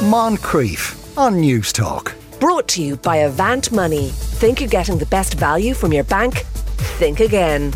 [0.00, 2.14] Moncrieff on Newstalk.
[2.40, 4.08] Brought to you by Avant Money.
[4.08, 6.38] Think you're getting the best value from your bank?
[6.96, 7.74] Think again.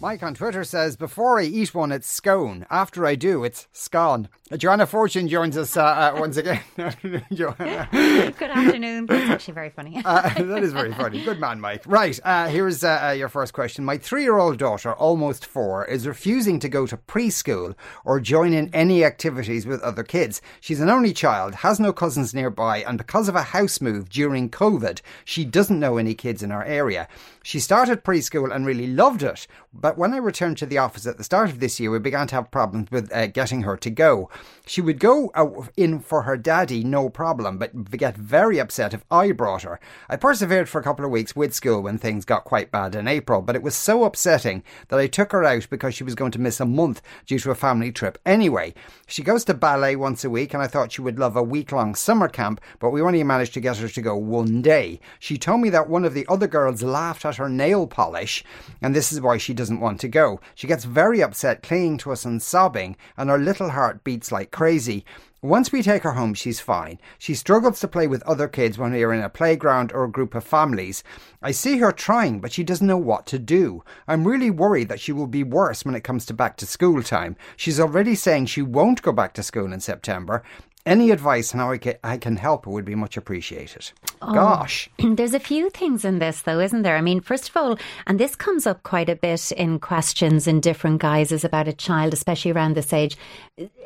[0.00, 2.64] Mike on Twitter says, Before I eat one, it's scone.
[2.70, 4.30] After I do, it's scone.
[4.56, 6.60] Joanna Fortune joins us uh, uh, once again.
[7.32, 7.88] Joanna.
[8.38, 9.06] Good afternoon.
[9.06, 10.00] That's actually very funny.
[10.04, 11.24] uh, that is very funny.
[11.24, 11.82] Good man, Mike.
[11.86, 13.84] Right, uh, here's uh, uh, your first question.
[13.84, 18.52] My three year old daughter, almost four, is refusing to go to preschool or join
[18.52, 20.40] in any activities with other kids.
[20.60, 24.50] She's an only child, has no cousins nearby, and because of a house move during
[24.50, 27.08] COVID, she doesn't know any kids in our area.
[27.42, 31.18] She started preschool and really loved it, but when I returned to the office at
[31.18, 34.30] the start of this year, we began to have problems with getting her to go.
[34.66, 39.04] She would go out in for her daddy, no problem, but get very upset if
[39.10, 39.78] I brought her.
[40.08, 43.06] I persevered for a couple of weeks with school when things got quite bad in
[43.06, 46.32] April, but it was so upsetting that I took her out because she was going
[46.32, 48.74] to miss a month due to a family trip anyway.
[49.06, 51.70] She goes to ballet once a week, and I thought she would love a week
[51.72, 55.00] long summer camp, but we only managed to get her to go one day.
[55.18, 58.44] She told me that one of the other girls laughed at her nail polish,
[58.80, 60.40] and this is why she doesn't want to go.
[60.54, 64.50] She gets very upset, clinging to us and sobbing, and her little heart beats like
[64.50, 65.04] crazy.
[65.42, 66.98] Once we take her home, she's fine.
[67.18, 70.10] She struggles to play with other kids when we are in a playground or a
[70.10, 71.04] group of families.
[71.42, 73.84] I see her trying, but she doesn't know what to do.
[74.08, 77.02] I'm really worried that she will be worse when it comes to back to school
[77.02, 77.36] time.
[77.56, 80.42] She's already saying she won't go back to school in September,
[80.86, 83.90] any advice on how I can, I can help would be much appreciated.
[84.20, 84.90] Oh, Gosh.
[84.98, 86.96] There's a few things in this, though, isn't there?
[86.96, 90.60] I mean, first of all, and this comes up quite a bit in questions in
[90.60, 93.16] different guises about a child, especially around this age,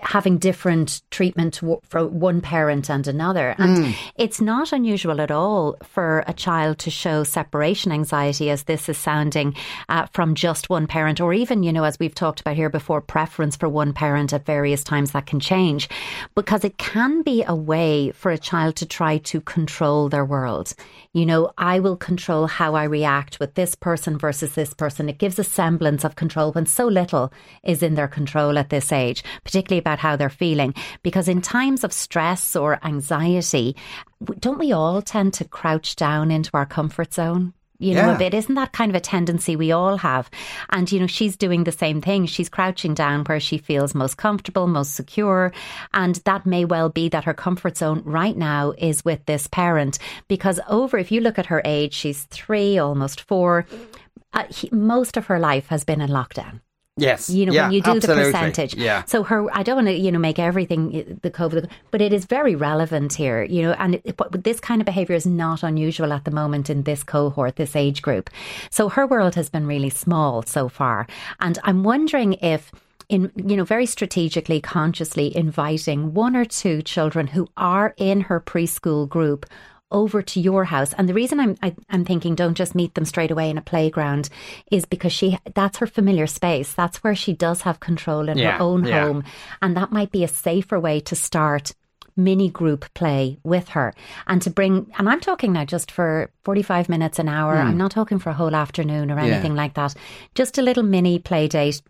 [0.01, 3.55] having different treatment for one parent and another.
[3.59, 3.95] And mm.
[4.17, 8.99] it's not unusual at all for a child to show separation anxiety, as this is
[8.99, 9.55] sounding,
[9.89, 13.01] uh, from just one parent, or even, you know, as we've talked about here before,
[13.01, 15.89] preference for one parent at various times that can change
[16.35, 16.88] because it can
[17.23, 20.75] be a way for a child to try to control their world.
[21.13, 25.09] You know, I will control how I react with this person versus this person.
[25.09, 27.31] It gives a semblance of control when so little
[27.63, 30.75] is in their control at this age, particularly about how they're feeling.
[31.03, 33.77] Because in times of stress or anxiety,
[34.39, 37.53] don't we all tend to crouch down into our comfort zone?
[37.79, 38.15] You know, yeah.
[38.15, 38.35] a bit.
[38.35, 40.29] Isn't that kind of a tendency we all have?
[40.71, 42.27] And, you know, she's doing the same thing.
[42.27, 45.53] She's crouching down where she feels most comfortable, most secure.
[45.95, 49.99] And that may well be that her comfort zone right now is with this parent.
[50.27, 53.67] Because over, if you look at her age, she's three, almost four.
[54.33, 56.61] Uh, he, most of her life has been in lockdown.
[57.01, 57.31] Yes.
[57.31, 58.25] You know, yeah, when you do absolutely.
[58.25, 58.75] the percentage.
[58.75, 59.05] Yeah.
[59.07, 62.13] So her, I don't want to, you know, make everything eh, the COVID, but it
[62.13, 66.13] is very relevant here, you know, and it, this kind of behavior is not unusual
[66.13, 68.31] at the moment in this cohort, this age group.
[68.71, 71.07] So her world has been really small so far.
[71.41, 72.73] And I'm wondering if,
[73.09, 78.39] in you know very strategically consciously inviting one or two children who are in her
[78.39, 79.47] preschool group
[79.91, 80.93] over to your house.
[80.95, 83.51] And the reason I'm I, am i am thinking don't just meet them straight away
[83.51, 84.29] in a playground
[84.71, 86.75] is because she that's her familiar space.
[86.75, 89.03] That's where she does have control in yeah, her own yeah.
[89.03, 89.25] home,
[89.63, 91.73] and that might be a safer way to start
[92.17, 93.95] mini group play with her
[94.27, 97.55] and to bring and I'm talking now just for 45 minutes an hour.
[97.55, 97.65] Mm.
[97.65, 99.63] I'm not talking for a whole afternoon or anything yeah.
[99.63, 99.95] like that.
[100.35, 101.81] Just a little mini play date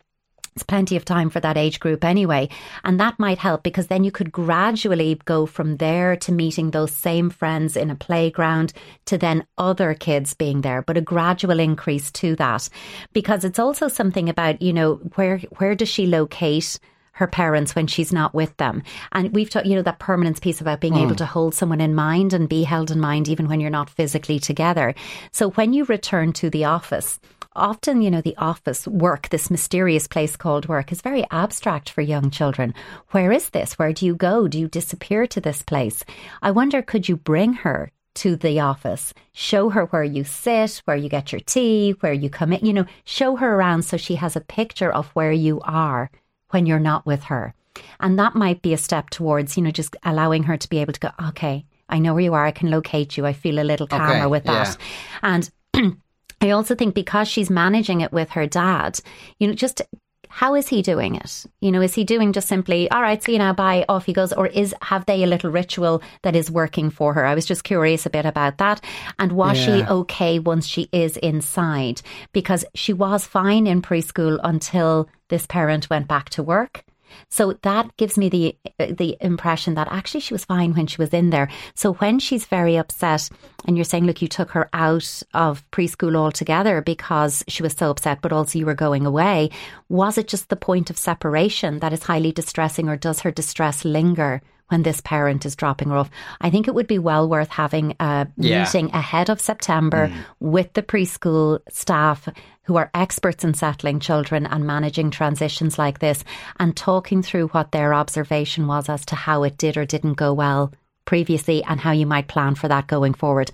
[0.59, 2.49] it's plenty of time for that age group anyway.
[2.83, 6.91] And that might help because then you could gradually go from there to meeting those
[6.91, 8.73] same friends in a playground
[9.05, 12.69] to then other kids being there, but a gradual increase to that.
[13.13, 16.81] Because it's also something about, you know, where where does she locate
[17.13, 18.83] her parents when she's not with them.
[19.13, 21.03] And we've talked, you know, that permanence piece about being mm.
[21.03, 23.91] able to hold someone in mind and be held in mind even when you're not
[23.91, 24.95] physically together.
[25.33, 27.19] So when you return to the office,
[27.59, 32.01] often, you know, the office work, this mysterious place called work, is very abstract for
[32.01, 32.75] young children.
[33.11, 33.79] Where is this?
[33.79, 34.49] Where do you go?
[34.49, 36.05] Do you disappear to this place?
[36.41, 40.97] I wonder, could you bring her to the office, show her where you sit, where
[40.97, 44.17] you get your tea, where you come in, you know, show her around so she
[44.17, 46.11] has a picture of where you are
[46.51, 47.55] when you're not with her.
[48.01, 50.95] And that might be a step towards, you know, just allowing her to be able
[50.95, 52.45] to go, okay, I know where you are.
[52.45, 53.25] I can locate you.
[53.25, 54.77] I feel a little calmer okay, with that.
[55.23, 55.41] Yeah.
[55.75, 55.97] And
[56.41, 59.01] I also think because she's managing it with her dad,
[59.39, 59.83] you know, just
[60.29, 61.47] how is he doing it?
[61.61, 64.13] You know, is he doing just simply, all right, see you now, bye, off he
[64.13, 67.25] goes, or is have they a little ritual that is working for her?
[67.25, 68.85] I was just curious a bit about that.
[69.19, 69.65] And was yeah.
[69.65, 72.03] she okay once she is inside?
[72.33, 76.85] Because she was fine in preschool until this parent went back to work.
[77.29, 81.01] So that gives me the uh, the impression that actually she was fine when she
[81.01, 81.49] was in there.
[81.75, 83.29] So when she's very upset
[83.65, 87.91] and you're saying, look, you took her out of preschool altogether because she was so
[87.91, 89.51] upset, but also you were going away,
[89.89, 93.85] was it just the point of separation that is highly distressing or does her distress
[93.85, 96.11] linger when this parent is dropping her off.
[96.41, 98.65] I think it would be well worth having a Yeah.
[98.65, 100.15] meeting ahead of September mm.
[100.41, 102.29] with the preschool staff
[102.65, 106.23] who are experts in settling children and managing transitions like this
[106.61, 110.35] and talking through what their observation was as to how it did or didn't go
[110.35, 110.71] well
[111.07, 113.51] previously and how you might plan for that going forward.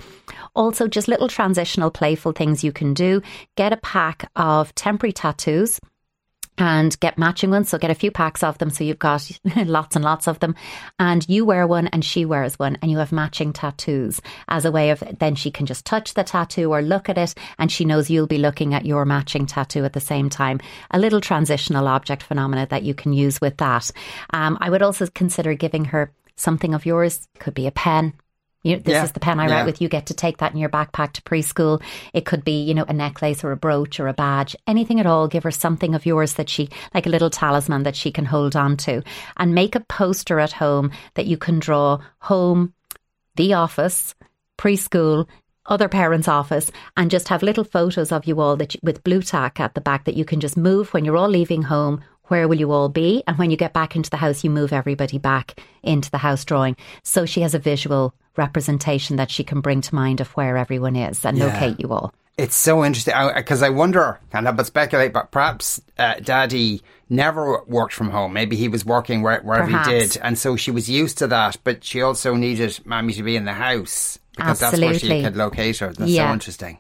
[0.57, 3.23] Also, just little transitional playful things you can do.
[3.57, 5.79] Get a pack of temporary tattoos
[6.59, 7.69] and get matching ones.
[7.69, 8.71] So get a few packs of them.
[8.71, 10.55] So you've got lots and lots of them.
[10.99, 14.73] And you wear one and she wears one and you have matching tattoos as a
[14.73, 17.85] way of then she can just touch the tattoo or look at it and she
[17.85, 20.61] knows you'll be looking at your matching tattoo at the same time.
[20.91, 23.91] A little transitional object phenomena that you can use with that.
[24.31, 27.29] Um, I would also consider giving her something of yours.
[27.39, 28.13] Could be a pen.
[28.65, 29.57] You, this Yeah, is the pen I yeah.
[29.59, 29.81] write with.
[29.81, 31.81] You get to take that in your backpack to preschool.
[32.13, 35.07] It could be, you know, a necklace or a brooch or a badge, anything at
[35.07, 35.29] all.
[35.29, 38.57] Give her something of yours that she, like a little talisman that she can hold
[38.57, 39.03] on to.
[39.37, 42.73] And make a poster at home that you can draw home,
[43.37, 44.15] the office,
[44.59, 45.29] preschool,
[45.67, 49.23] other parents' office, and just have little photos of you all that you, with Blu
[49.23, 52.03] Tack at the back that you can just move when you're all leaving home.
[52.29, 53.23] Where will you all be?
[53.27, 56.45] And when you get back into the house, you move everybody back into the house
[56.45, 56.77] drawing.
[57.03, 60.97] So she has a visual representation that she can bring to mind of where everyone
[60.97, 61.47] is and Yeah.
[61.47, 62.13] locate you all.
[62.37, 67.63] It's so interesting because I wonder, can't help but speculate, but perhaps uh, Daddy never
[67.69, 68.33] worked from home.
[68.33, 69.89] Maybe he was working where, wherever Perhaps.
[69.89, 71.59] he did, and so she was used to that.
[71.63, 75.37] But she also needed Mammy to be in the house because that's where she could
[75.37, 75.93] locate her.
[75.93, 76.27] That's Yeah.
[76.29, 76.79] so interesting.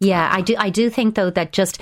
[0.00, 0.56] Yeah, I do.
[0.58, 1.80] I do think though that just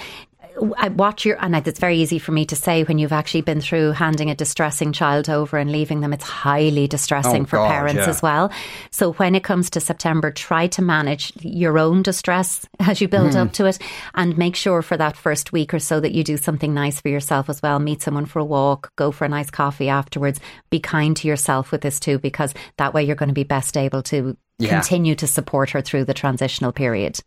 [0.79, 3.61] I watch your and it's very easy for me to say when you've actually been
[3.61, 6.13] through handing a distressing child over and leaving them.
[6.13, 8.09] It's highly distressing Oh, for God, parents yeah.
[8.11, 8.51] as well.
[8.91, 13.33] So when it comes to September, try to manage your own distress as you build
[13.33, 13.39] Hmm.
[13.39, 13.79] up to it,
[14.15, 17.09] and make sure for that first week or so that you do something nice for
[17.09, 17.79] yourself as well.
[17.79, 20.41] Meet someone for a walk, go for a nice coffee afterwards.
[20.71, 23.77] Be kind to yourself with this too, because that way you're going to be best
[23.77, 24.37] able to.
[24.59, 24.79] Yeah.
[24.79, 27.19] Continue to support her through the transitional period.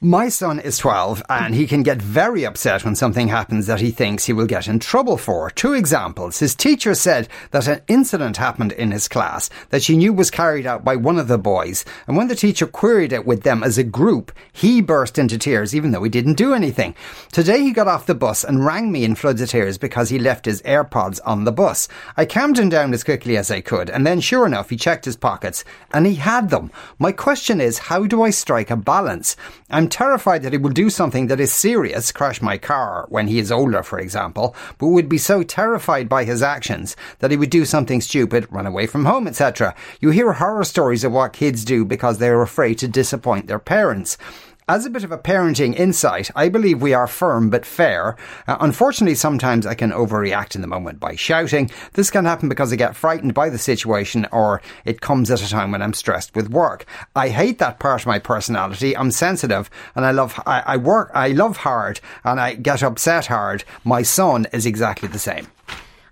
[0.00, 3.90] My son is 12 and he can get very upset when something happens that he
[3.90, 5.50] thinks he will get in trouble for.
[5.50, 6.38] Two examples.
[6.38, 10.66] His teacher said that an incident happened in his class that she knew was carried
[10.66, 11.84] out by one of the boys.
[12.06, 15.74] And when the teacher queried it with them as a group, he burst into tears
[15.74, 16.94] even though he didn't do anything.
[17.32, 20.20] Today he got off the bus and rang me in floods of tears because he
[20.20, 21.88] left his AirPods on the bus.
[22.16, 25.06] I calmed him down as quickly as I could and then sure enough he checked
[25.06, 26.70] his pockets and he had them.
[27.00, 29.36] My question is how do I strike a balance?
[29.68, 33.38] I'm terrified that he will do something that is serious, crash my car when he
[33.38, 37.50] is older, for example, but would be so terrified by his actions that he would
[37.50, 39.74] do something stupid, run away from home, etc.
[40.00, 43.58] You hear horror stories of what kids do because they are afraid to disappoint their
[43.58, 44.16] parents.
[44.70, 48.18] As a bit of a parenting insight, I believe we are firm but fair.
[48.46, 51.70] Uh, unfortunately, sometimes I can overreact in the moment by shouting.
[51.94, 55.48] This can happen because I get frightened by the situation or it comes at a
[55.48, 56.84] time when I'm stressed with work.
[57.16, 58.94] I hate that part of my personality.
[58.94, 63.24] I'm sensitive and I love, I, I work, I love hard and I get upset
[63.24, 63.64] hard.
[63.84, 65.46] My son is exactly the same.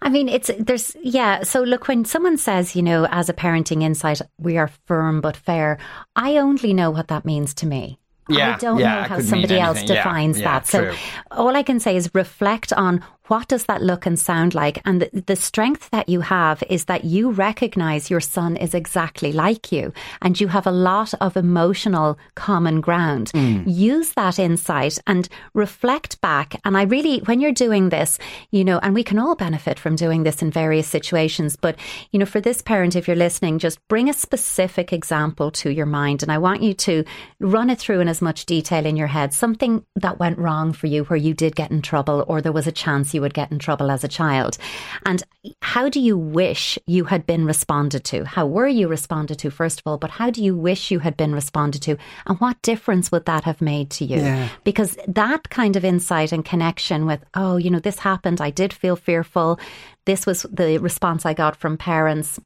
[0.00, 1.42] I mean, it's there's yeah.
[1.42, 5.36] So look, when someone says, you know, as a parenting insight, we are firm but
[5.36, 5.78] fair.
[6.14, 7.98] I only know what that means to me.
[8.28, 10.66] Yeah, I don't yeah, know how somebody else defines yeah, that.
[10.66, 10.94] So true.
[11.30, 15.02] all I can say is reflect on what does that look and sound like, and
[15.02, 19.72] the, the strength that you have is that you recognize your son is exactly like
[19.72, 19.92] you,
[20.22, 23.30] and you have a lot of emotional common ground.
[23.30, 23.62] Hmm.
[23.66, 26.60] Use that insight and reflect back.
[26.64, 28.18] And I really, when you're doing this,
[28.50, 31.76] you know, and we can all benefit from doing this in various situations, but
[32.12, 35.86] you know, for this parent, if you're listening, just bring a specific example to your
[35.86, 37.04] mind, and I want you to
[37.40, 39.32] run it through in as much detail in your head.
[39.32, 42.66] Something that went wrong for you, where you did get in trouble, or there was
[42.66, 44.56] a chance you would get in trouble as a child.
[45.04, 45.24] And
[45.62, 48.24] how do you wish you had been responded to?
[48.24, 49.98] How were you responded to, first of all?
[49.98, 51.96] But how do you wish you had been responded to?
[52.26, 54.18] And what difference would that have made to you?
[54.18, 54.48] Yeah.
[54.62, 58.40] Because that kind of insight and connection with, oh, you know, this happened.
[58.40, 59.58] I did feel fearful.
[60.04, 62.38] This was the response I got from parents.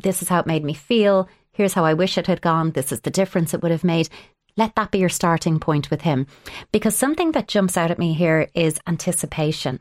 [0.00, 1.28] This is how it made me feel.
[1.52, 2.70] Here's how I wish it had gone.
[2.70, 4.08] This is the difference it would have made.
[4.56, 6.26] Let that be your starting point with him.
[6.72, 9.80] Because something that jumps out at me here is anticipation.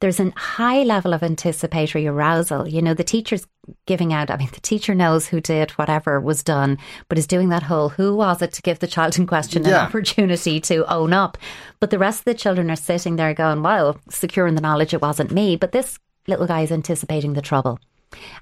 [0.00, 2.68] There's a high level of anticipatory arousal.
[2.68, 3.46] You know, the teacher's
[3.86, 7.48] giving out, I mean, the teacher knows who did whatever was done, but is doing
[7.50, 9.80] that whole who was it to give the child in question Yeah.
[9.80, 11.38] an opportunity to own up.
[11.80, 14.92] But the rest of the children are sitting there going, well, secure in the knowledge
[14.94, 15.56] it wasn't me.
[15.56, 17.78] But this little guy is anticipating the trouble.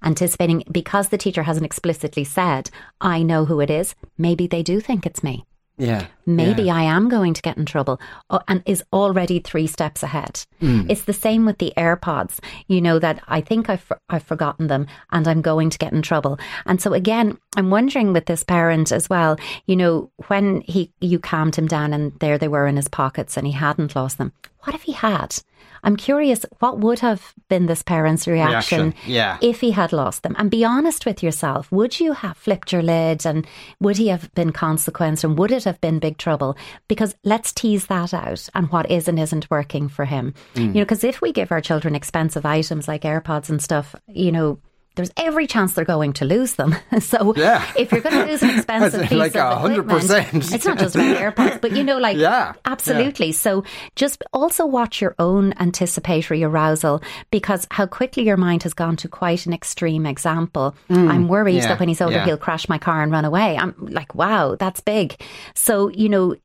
[0.02, 2.70] Anticipating because the teacher hasn't explicitly said,
[3.00, 5.44] I know who it is, maybe they do think it's me.
[5.80, 6.06] Yeah.
[6.26, 6.76] Maybe yeah.
[6.76, 10.44] I am going to get in trouble uh, and is already three steps ahead.
[10.60, 10.90] Mm.
[10.90, 14.86] It's the same with the AirPods, you know, that I think I've, I've forgotten them
[15.10, 16.38] and I'm going to get in trouble.
[16.66, 21.18] And so again, I'm wondering with this parent as well, you know, when he, you
[21.18, 24.32] calmed him down and there they were in his pockets and he hadn't lost them.
[24.62, 25.36] What if he had?
[25.82, 29.38] I'm curious what would have been this parent's reaction, reaction, yeah.
[29.40, 30.36] if he had lost them.
[30.38, 31.70] And be honest with yourself.
[31.72, 33.46] Would you have flipped your lid and
[33.80, 36.56] would he have been consequenced and would it have been big trouble?
[36.88, 40.34] Because let's tease that out and what is and isn't working for him.
[40.54, 40.60] Mm.
[40.60, 44.32] You know, because if we give our children expensive items like AirPods and stuff, you
[44.32, 44.58] know,
[44.96, 46.74] there's every chance they're going to lose them.
[47.00, 47.70] so yeah.
[47.76, 49.78] if you're going to lose an expensive piece like of 100%.
[49.78, 52.54] equipment, it's not just about AirPods, but you know, like yeah.
[52.64, 53.26] absolutely.
[53.26, 53.32] Yeah.
[53.32, 53.64] So
[53.96, 59.08] just also watch your own anticipatory arousal because how quickly your mind has gone to
[59.08, 60.74] quite an extreme example.
[60.88, 61.10] Mm.
[61.10, 61.68] I'm worried yeah.
[61.68, 63.56] that when he's older, he'll crash my car and run away.
[63.56, 65.20] I'm like, wow, that's big.
[65.54, 66.36] So you know,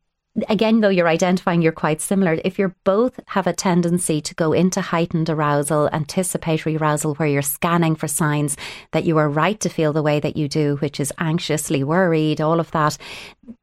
[0.49, 4.53] again, though you're identifying you're quite similar, if you're both have a tendency to go
[4.53, 8.57] into heightened arousal, anticipatory arousal, where you're scanning for signs
[8.91, 12.41] that you are right to feel the way that you do, which is anxiously worried,
[12.41, 12.97] all of that,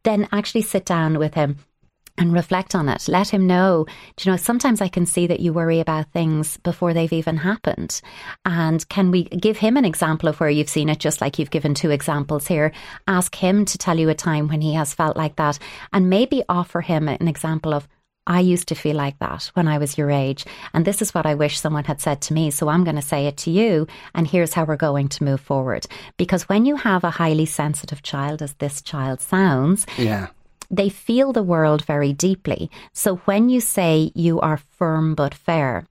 [0.04, 1.58] then actually sit down with him
[2.18, 3.08] and reflect on it.
[3.08, 3.86] Let him know.
[4.16, 7.36] Do you know, sometimes I can see that you worry about things before they've even
[7.36, 8.00] happened.
[8.44, 11.50] And can we give him an example of where you've seen it, just like you've
[11.50, 12.72] given two examples here?
[13.08, 15.58] Ask him to tell you a time when he has felt like that
[15.92, 17.88] and maybe offer him an example of,
[18.24, 20.44] I used to feel like that when I was your age.
[20.72, 22.52] And this is what I wish someone had said to me.
[22.52, 23.88] So I'm going to say it to you.
[24.14, 25.86] And here's how we're going to move forward.
[26.18, 30.28] Because when you have a highly sensitive child, as this child sounds, yeah
[30.72, 32.70] they feel the world very deeply.
[32.92, 35.86] So when you say you are firm but fair,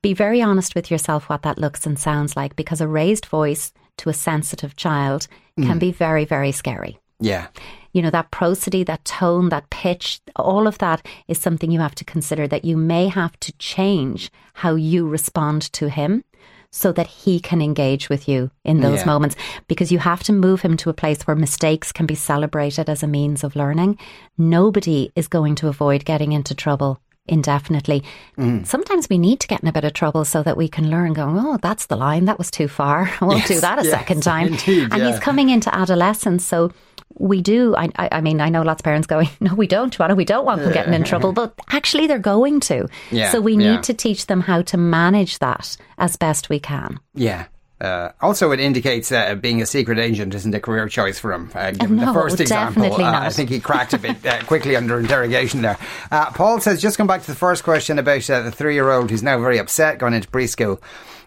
[0.00, 3.72] be very honest with yourself what that looks and sounds like because a raised voice
[3.98, 5.26] to a sensitive child
[5.56, 5.80] can mm.
[5.80, 7.00] be very, very scary.
[7.18, 7.48] Yeah.
[7.92, 11.96] You know, that prosody, that tone, that pitch, all of that is something you have
[11.96, 16.22] to consider that you may have to change how you respond to him
[16.70, 19.06] so that he can engage with you in those Yeah.
[19.06, 19.36] moments
[19.68, 23.02] because you have to move him to a place where mistakes can be celebrated as
[23.02, 23.98] a means of learning.
[24.36, 28.02] Nobody is going to avoid getting into trouble indefinitely.
[28.38, 28.66] Mm.
[28.66, 31.12] Sometimes we need to get in a bit of trouble so that we can learn
[31.12, 32.24] going, oh, that's the line.
[32.24, 33.10] That was too far.
[33.20, 34.48] I won't do that a yes, second time.
[34.54, 35.10] indeed, and yeah.
[35.10, 36.44] he's coming into adolescence.
[36.44, 36.72] So
[37.14, 37.74] we do.
[37.76, 40.14] I, I, I mean, I know lots of parents going, no, we don't, Joanna.
[40.14, 41.32] We don't want them getting in trouble.
[41.32, 42.88] But actually, they're going to.
[43.10, 43.80] Yeah, so we need yeah.
[43.82, 46.98] to teach them how to manage that as best we can.
[47.14, 47.46] Yeah.
[47.80, 51.48] Uh, also, it indicates uh, being a secret agent isn't a career choice for him.
[51.54, 53.20] Uh, given no, the first example, definitely uh.
[53.20, 55.78] I think he cracked a bit uh, quickly under interrogation there.
[56.10, 59.22] Uh, Paul says, just come back to the first question about uh, the three-year-old who's
[59.22, 60.80] now very upset going into preschool.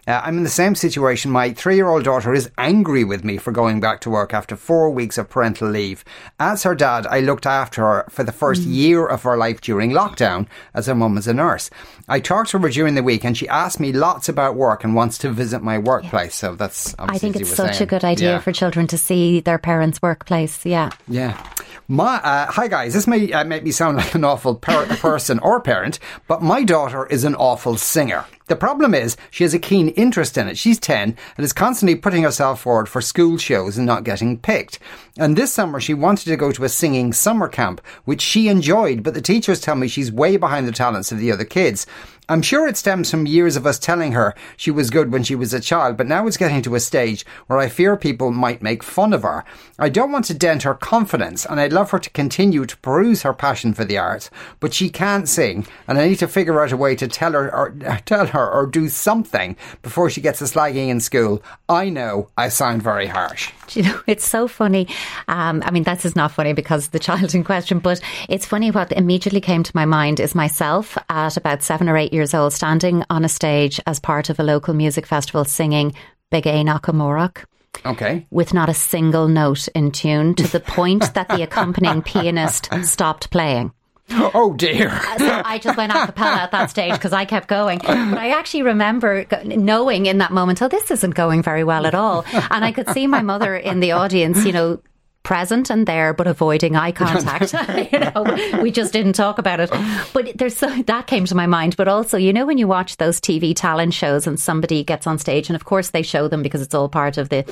[0.06, 1.30] Uh, I'm in the same situation.
[1.30, 4.56] My three year old daughter is angry with me for going back to work after
[4.56, 6.04] four weeks of parental leave.
[6.40, 9.92] As her dad, I looked after her for the first year of her life during
[9.92, 11.70] lockdown, as her mum was a nurse.
[12.08, 14.96] I talked to her during the week and she asked me lots about work and
[14.96, 16.34] wants to visit my workplace.
[16.34, 18.38] So that's I think it's such a good idea Yeah.
[18.40, 20.66] for children to see their parents' workplace.
[20.66, 20.90] Yeah.
[21.06, 21.40] Yeah.
[21.88, 25.40] My, uh, hi guys, this may uh, make me sound like an awful per- person
[25.40, 25.98] or parent,
[26.28, 28.24] but my daughter is an awful singer.
[28.46, 30.56] The problem is she has a keen interest in it.
[30.56, 34.78] She's 10 and is constantly putting herself forward for school shows and not getting picked.
[35.18, 39.02] And this summer she wanted to go to a singing summer camp, which she enjoyed,
[39.02, 41.86] but the teachers tell me she's way behind the talents of the other kids.
[42.32, 45.34] I'm sure it stems from years of us telling her she was good when she
[45.34, 48.62] was a child, but now it's getting to a stage where I fear people might
[48.62, 49.44] make fun of her.
[49.78, 53.20] I don't want to dent her confidence, and I'd love her to continue to peruse
[53.20, 56.72] her passion for the arts, but she can't sing, and I need to figure out
[56.72, 57.70] a way to tell her or
[58.06, 61.42] tell her or do something before she gets a slagging in school.
[61.68, 63.52] I know I sound very harsh.
[63.66, 64.88] Do you know, it's so funny.
[65.28, 68.70] Um, I mean, that is not funny because the child in question, but it's funny
[68.70, 72.52] what immediately came to my mind is myself at about seven or eight years old
[72.52, 75.92] standing on a stage as part of a local music festival singing
[76.30, 77.44] Beidh Aonach Amárach
[77.84, 78.26] Okay.
[78.30, 83.30] with not a single note in tune to the point that the accompanying pianist stopped
[83.30, 83.72] playing.
[84.10, 84.88] Oh dear.
[84.90, 87.78] Uh, so I just went a cappella at that stage because I kept going.
[87.78, 91.94] But I actually remember knowing in that moment, oh, this isn't going very well at
[91.94, 92.24] all.
[92.50, 94.80] And I could see my mother in the audience, you know,
[95.22, 97.52] present and there, but avoiding eye contact.
[97.92, 99.70] you know, we just didn't talk about it.
[100.12, 101.76] But there's so that came to my mind.
[101.76, 105.18] But also, you know, when you watch those TV talent shows and somebody gets on
[105.18, 107.44] stage, and of course they show them because it's all part of the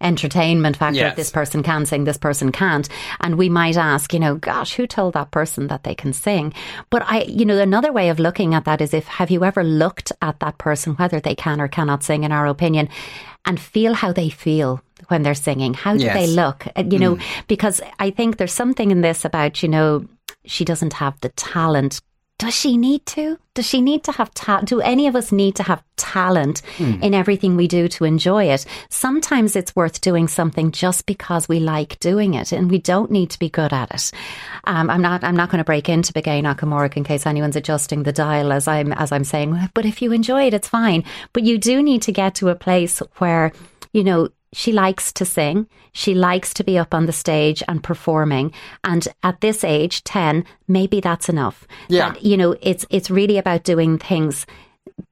[0.00, 1.00] entertainment factor.
[1.00, 1.16] Yes.
[1.16, 2.88] This person can sing, this person can't.
[3.20, 6.54] And we might ask, you know, gosh, who told that person that they can sing?
[6.88, 9.62] But I, you know, another way of looking at that is if, have you ever
[9.62, 12.88] looked at that person, whether they can or cannot sing, in our opinion,
[13.44, 15.74] and feel how they feel when they're singing?
[15.74, 16.14] How do Yes.
[16.14, 16.66] they look?
[16.76, 20.04] Uh, You know, because I think there's something in this about, you know,
[20.44, 22.00] she doesn't have the talent.
[22.38, 23.36] Does she need to?
[23.54, 27.12] Does she need to have ta- Do any of us need to have talent in
[27.12, 28.64] everything we do to enjoy it?
[28.88, 33.28] Sometimes it's worth doing something just because we like doing it, and we don't need
[33.30, 34.10] to be good at it.
[34.64, 35.22] Um, I'm not.
[35.22, 38.52] I'm not going to break into Beidh Aonach Amárach in case anyone's adjusting the dial
[38.52, 39.54] as I'm as I'm saying.
[39.74, 41.04] But if you enjoy it, it's fine.
[41.34, 43.52] But you do need to get to a place where
[43.92, 45.68] you know she likes to sing.
[45.92, 48.52] She likes to be up on the stage and performing.
[48.84, 51.66] And at this age, 10, maybe that's enough.
[51.88, 52.10] Yeah.
[52.10, 54.46] That, you know, it's, it's really about doing things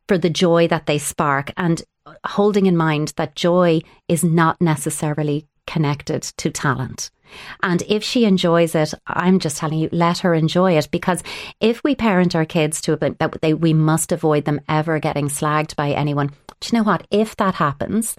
[0.08, 1.82] for the joy that they spark and
[2.24, 7.10] holding in mind that joy is not necessarily connected to talent.
[7.62, 10.90] And if she enjoys it, I'm just telling you, let her enjoy it.
[10.90, 11.22] Because
[11.60, 15.28] if we parent our kids to a that they, we must avoid them ever getting
[15.28, 16.28] slagged by anyone.
[16.60, 17.06] Do you know what?
[17.10, 18.16] If that happens,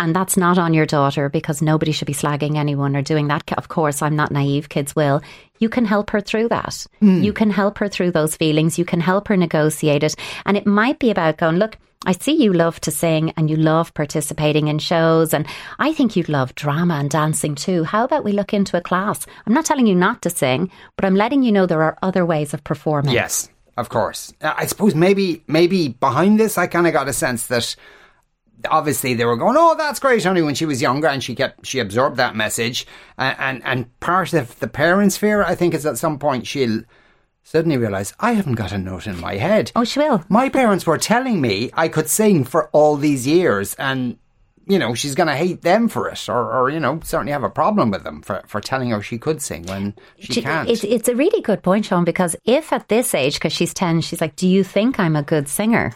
[0.00, 3.52] and that's not on your daughter because nobody should be slagging anyone or doing that.
[3.52, 5.20] Of course, I'm not naive, kids will.
[5.58, 6.86] You can help her through that.
[7.00, 7.22] Hmm.
[7.22, 8.78] You can help her through those feelings.
[8.78, 10.16] You can help her negotiate it.
[10.46, 11.76] And it might be about going, look,
[12.06, 15.46] I see you love to sing and you love participating in shows, and
[15.78, 17.84] I think you'd love drama and dancing too.
[17.84, 19.26] How about we look into a class?
[19.46, 22.24] I'm not telling you not to sing, but I'm letting you know there are other
[22.24, 23.12] ways of performing.
[23.12, 24.32] Yes, of course.
[24.40, 27.76] I suppose maybe maybe behind this, I kind of got a sense that
[28.68, 31.66] obviously they were going, "Oh, that's great," only when she was younger, and she kept
[31.66, 32.86] she absorbed that message,
[33.18, 36.82] and and, and part of the parents' fear, I think, is at some point she'll
[37.42, 39.72] suddenly realise I haven't got a note in my head.
[39.74, 40.24] Oh, she will.
[40.28, 44.18] My parents were telling me I could sing for all these years, and
[44.66, 47.44] you know she's going to hate them for it, or, or you know certainly have
[47.44, 50.68] a problem with them for, for telling her she could sing when she Do- can't.
[50.68, 54.02] It's, it's a really good point, Sean, because if at this age, because she's 10,
[54.02, 55.94] she's like, Do you think I'm a good singer?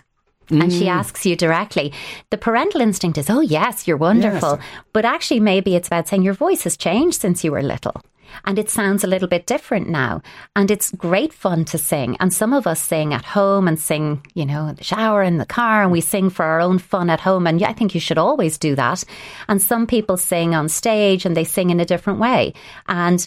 [0.51, 0.79] And Mm.
[0.79, 1.93] she asks you directly.
[2.31, 4.59] The parental instinct is, Oh, yes, you're wonderful.
[4.93, 8.01] But actually, maybe it's about saying your voice has changed since you were little.
[8.45, 10.21] And it sounds a little bit different now.
[10.57, 12.17] And it's great fun to sing.
[12.19, 15.39] And some of us sing at home and sing, you know, in the shower, in
[15.39, 17.47] the car, and we sing for our own fun at home.
[17.47, 19.05] And I think you should always do that.
[19.49, 22.55] And some people sing on stage and they sing in a different way.
[22.89, 23.27] And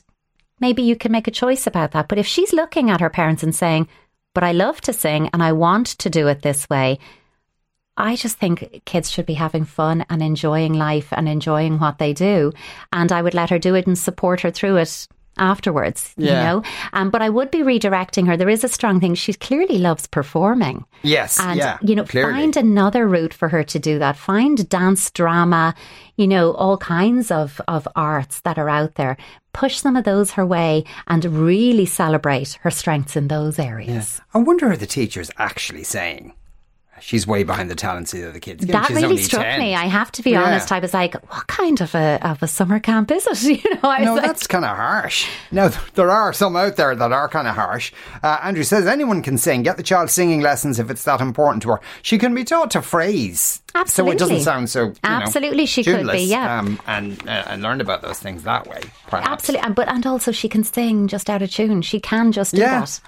[0.59, 2.09] maybe you can make a choice about that.
[2.09, 3.87] But if she's looking at her parents and saying,
[4.37, 6.99] but I love to sing and I want to do it this way,
[7.97, 12.13] I just think kids should be having fun and enjoying life and enjoying what they
[12.13, 12.53] do.
[12.93, 16.63] And I would let her do it and support her through it afterwards, you know.
[16.93, 18.37] Um, but I would be redirecting her.
[18.37, 19.15] There is a strong thing.
[19.15, 20.85] She clearly loves performing.
[21.03, 22.33] yes, And, yeah, you know, clearly.
[22.33, 24.17] find another route for her to do that.
[24.17, 25.75] Find dance, drama,
[26.15, 29.17] you know, all kinds of, of arts that are out there.
[29.53, 34.21] Push some of those her way and really celebrate her strengths in those areas.
[34.33, 36.33] I wonder are the teachers actually saying
[36.99, 38.65] she's way behind the talents of the other kids.
[38.65, 39.59] That she's really struck 10.
[39.59, 39.75] me.
[39.75, 40.43] I have to be Yeah.
[40.43, 40.71] honest.
[40.71, 43.61] I was like, what kind of a of a summer camp is it?
[43.63, 45.27] You know, I No, like, that's kind of harsh.
[45.51, 47.91] Now, there are some out there that are kind of harsh.
[48.23, 49.63] Uh, Andrew says anyone can sing.
[49.63, 51.81] Get the child singing lessons if it's that important to her.
[52.01, 53.61] She can be taught to phrase.
[53.75, 54.17] Absolutely.
[54.17, 54.93] So it doesn't sound so.
[55.03, 56.59] Absolutely, know, she could be, yeah.
[56.59, 59.27] Um, and, uh, and learn about those things that way, perhaps.
[59.29, 59.65] absolutely.
[59.65, 61.81] And, but and also she can sing just out of tune.
[61.83, 62.79] She can just do Yeah.
[62.79, 62.99] that.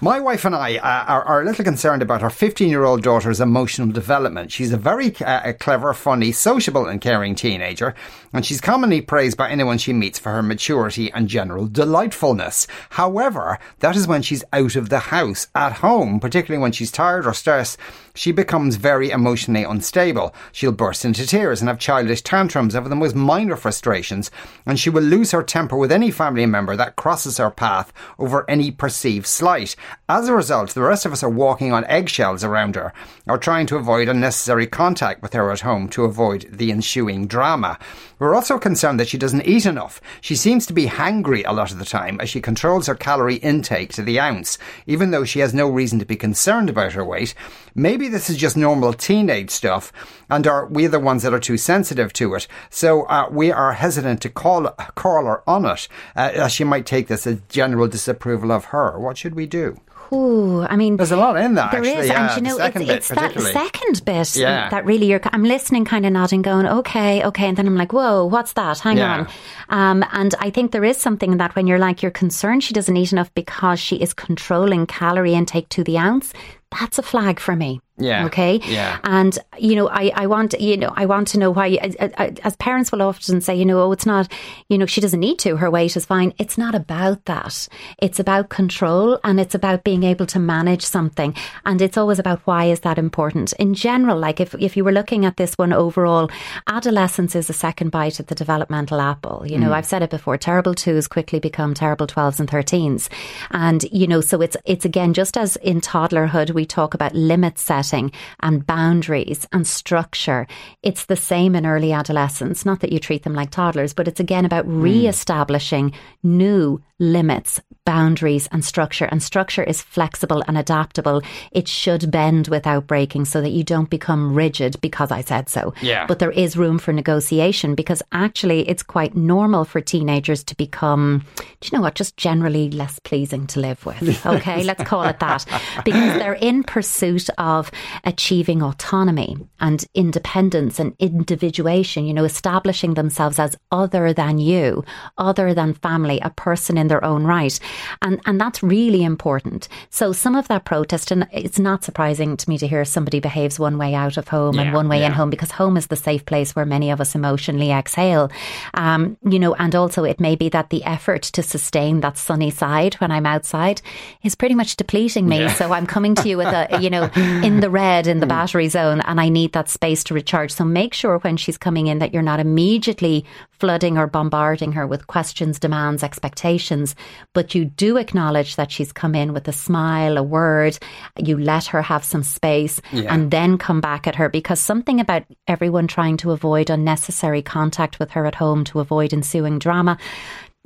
[0.00, 3.40] My wife and I are, are a little concerned about her 15 year old daughter's
[3.40, 4.52] emotional development.
[4.52, 7.94] She's a very uh, clever, funny, sociable, and caring teenager,
[8.30, 12.66] and she's commonly praised by anyone she meets for her maturity and general delightfulness.
[12.90, 15.46] However, that is when she's out of the house.
[15.54, 17.78] At home, particularly when she's tired or stressed,
[18.16, 20.34] she becomes very emotionally unstable.
[20.50, 24.30] She'll burst into tears and have childish tantrums over the most minor frustrations,
[24.64, 28.48] and she will lose her temper with any family member that crosses her path over
[28.48, 29.76] any perceived slight.
[30.08, 32.92] As a result, the rest of us are walking on eggshells around her,
[33.26, 37.78] or trying to avoid unnecessary contact with her at home to avoid the ensuing drama.
[38.18, 40.00] We're also concerned that she doesn't eat enough.
[40.22, 43.36] She seems to be hangry a lot of the time as she controls her calorie
[43.36, 47.04] intake to the ounce, even though she has no reason to be concerned about her
[47.04, 47.34] weight.
[47.78, 49.92] Maybe this is just normal teenage stuff,
[50.30, 52.48] and are we the ones that are too sensitive to it?
[52.70, 55.86] So uh, we are hesitant to call call her on it,
[56.16, 58.98] uh, as she might take this as general disapproval of her.
[58.98, 59.78] What should we do?
[60.12, 61.72] Ooh, I mean, There's a lot in that.
[61.72, 64.68] There is, actually, yeah, and you know, it's, it's that second bit Yeah.
[64.68, 65.20] that really you're.
[65.32, 68.78] I'm listening, kind of nodding, going, okay, okay, and then I'm like, whoa, what's that?
[68.78, 69.26] Hang Yeah.
[69.68, 70.00] on.
[70.00, 72.72] Um, and I think there is something in that when you're like, you're concerned she
[72.72, 76.32] doesn't eat enough because she is controlling calorie intake to the ounce.
[76.78, 77.80] That's a flag for me.
[77.98, 78.26] Yeah.
[78.26, 78.60] Okay.
[78.64, 78.98] Yeah.
[79.04, 81.68] And you know, I, I want you know I want to know why.
[81.78, 84.30] As parents will often say, you know, oh, it's not.
[84.68, 85.56] You know, she doesn't need to.
[85.56, 86.34] Her weight is fine.
[86.38, 87.68] It's not about that.
[87.98, 91.34] It's about control, and it's about being able to manage something.
[91.64, 94.18] And it's always about why is that important in general.
[94.18, 96.30] Like if if you were looking at this one overall,
[96.66, 99.44] adolescence is a second bite at the developmental apple.
[99.46, 99.72] You know, mm.
[99.74, 100.36] I've said it before.
[100.36, 103.08] Terrible twos quickly become terrible twelves and thirteens,
[103.52, 107.58] and you know, so it's it's again just as in toddlerhood we talk about limit
[107.58, 110.46] set setting and boundaries and structure.
[110.82, 112.64] It's the same in early adolescence.
[112.64, 114.80] Not that you treat them like toddlers, but it's again about hmm.
[114.80, 119.06] re establishing new limits, boundaries, and structure.
[119.06, 121.22] And structure is flexible and adaptable.
[121.52, 125.72] It should bend without breaking so that you don't become rigid because I said so.
[125.80, 126.06] Yeah.
[126.06, 131.24] But there is room for negotiation because actually it's quite normal for teenagers to become,
[131.60, 134.26] do you know what, just generally less pleasing to live with.
[134.26, 135.46] Okay, let's call it that.
[135.84, 137.70] Because they're in pursuit of
[138.02, 144.84] achieving autonomy and independence and individuation, you know, establishing themselves as other than you,
[145.16, 147.58] other than family, a person in in their own right.
[148.02, 149.68] And, and that's really important.
[149.90, 153.58] So some of that protest, and it's not surprising to me to hear somebody behaves
[153.58, 155.06] one way out of home yeah, and one way yeah.
[155.06, 158.30] in home because home is the safe place where many of us emotionally exhale.
[158.74, 162.50] Um, you know, and also it may be that the effort to sustain that sunny
[162.50, 163.82] side when I'm outside
[164.22, 165.40] is pretty much depleting me.
[165.40, 165.52] Yeah.
[165.52, 168.30] So I'm coming to you with a, you know, in the red, in the mm.
[168.30, 170.52] battery zone, and I need that space to recharge.
[170.52, 174.86] So make sure when she's coming in that you're not immediately flooding or bombarding her
[174.86, 176.94] with questions, demands, expectations,
[177.32, 180.78] but you do acknowledge that she's come in with a smile, a word,
[181.18, 183.12] you let her have some space yeah.
[183.12, 187.98] and then come back at her because something about everyone trying to avoid unnecessary contact
[187.98, 189.98] with her at home to avoid ensuing drama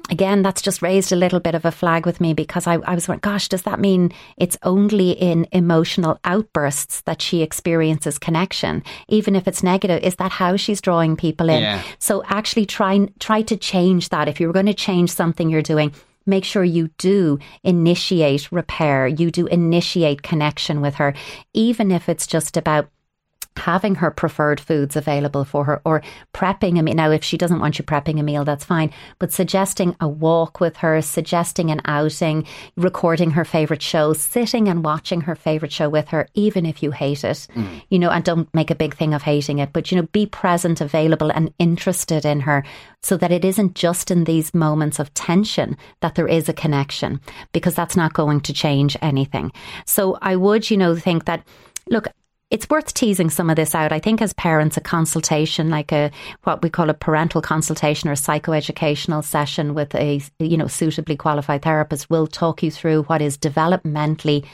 [0.08, 2.94] again, that's just raised a little bit of a flag with me because I, I
[2.94, 8.82] was wondering, gosh, does that mean it's only in emotional outbursts that she experiences connection,
[9.08, 10.02] even if it's negative?
[10.02, 11.62] Is that how she's drawing people in?
[11.62, 11.82] Yeah.
[11.98, 14.28] So actually try try to change that.
[14.28, 15.92] If you're going to change something you're doing,
[16.30, 19.06] make sure you do initiate repair.
[19.06, 21.14] You do initiate connection with her,
[21.52, 22.88] even if it's just about
[23.60, 26.02] having her preferred foods available for her or
[26.34, 26.94] prepping a meal.
[26.94, 30.60] Now, if she doesn't want you prepping a meal, that's fine, but suggesting a walk
[30.60, 32.46] with her, suggesting an outing,
[32.76, 36.90] recording her favourite show, sitting and watching her favourite show with her, even if you
[36.90, 37.82] hate it, mm.
[37.90, 40.26] you know, and don't make a big thing of hating it, but, you know, be
[40.26, 42.64] present, available, and interested in her
[43.02, 47.20] so that it isn't just in these moments of tension that there is a connection
[47.52, 49.52] because that's not going to change anything.
[49.86, 51.46] So I would, you know, think that
[51.88, 52.08] look,
[52.50, 53.92] it's worth teasing some of this out.
[53.92, 56.10] I think as parents, a consultation, like a
[56.42, 61.62] what we call a parental consultation or psychoeducational session with a you know suitably qualified
[61.62, 64.44] therapist, will talk you through what is developmentally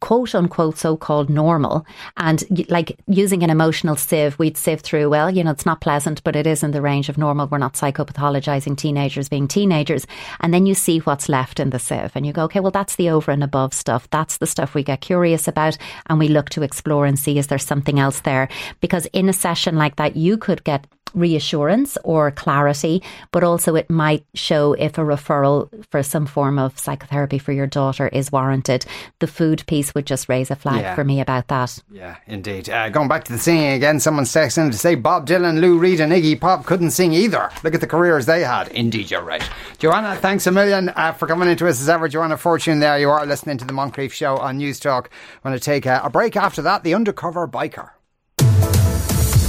[0.00, 1.86] quote unquote so called normal.
[2.16, 6.22] And like using an emotional sieve we'd sieve through well you know it's not pleasant
[6.24, 7.46] but it is in the range of normal.
[7.46, 10.06] We're not psychopathologizing teenagers being teenagers.
[10.40, 12.96] And then you see what's left in the sieve and you go okay well that's
[12.96, 14.08] the over and above stuff.
[14.10, 17.46] That's the stuff we get curious about and we look to explore and see is
[17.46, 18.48] there something else there?
[18.80, 23.90] Because in a session like that you could get reassurance or clarity, but also it
[23.90, 28.84] might show if a referral for some form of psychotherapy for your daughter is warranted.
[29.18, 30.94] The food piece would just raise a flag yeah.
[30.94, 31.78] for me about that.
[31.90, 32.68] Yeah, indeed.
[32.68, 36.00] Uh, going back to the singing again, someone's texting to say Bob Dylan, Lou Reed,
[36.00, 37.50] and Iggy Pop couldn't sing either.
[37.64, 38.68] Look at the careers they had.
[38.68, 39.48] Indeed, you're right.
[39.78, 42.08] Joanna, thanks a million uh, for coming into us as ever.
[42.08, 45.06] Joanna Fortune, there you are listening to the Moncrieff Show on Newstalk.
[45.06, 46.84] I'm going to take a, a break after that.
[46.84, 47.90] The Undercover Biker.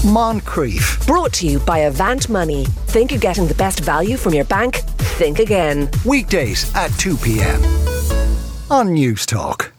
[0.03, 1.07] Moncrieff.
[1.07, 2.65] Brought to you by Avant Money.
[2.87, 4.77] Think you're getting the best value from your bank?
[5.17, 5.89] Think again.
[6.05, 7.63] Weekdays at 2 p.m.
[8.69, 9.72] on Newstalk.